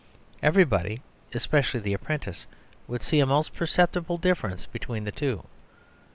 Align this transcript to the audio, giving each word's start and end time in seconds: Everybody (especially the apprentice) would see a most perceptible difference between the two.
Everybody 0.41 1.03
(especially 1.35 1.79
the 1.79 1.93
apprentice) 1.93 2.47
would 2.87 3.03
see 3.03 3.19
a 3.19 3.27
most 3.27 3.53
perceptible 3.53 4.17
difference 4.17 4.65
between 4.65 5.03
the 5.03 5.11
two. 5.11 5.43